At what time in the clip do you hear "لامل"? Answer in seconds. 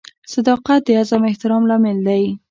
1.69-1.97